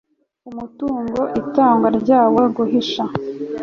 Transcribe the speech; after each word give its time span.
umutungo 0.49 1.19
itangwa 1.41 1.87
ryawo 1.99 2.41
guhisha 2.55 3.03